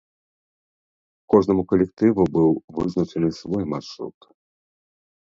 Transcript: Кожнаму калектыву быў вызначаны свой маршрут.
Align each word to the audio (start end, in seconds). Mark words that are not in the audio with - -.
Кожнаму 1.35 1.63
калектыву 1.73 2.21
быў 2.39 2.49
вызначаны 2.81 3.29
свой 3.45 3.63
маршрут. 3.75 4.19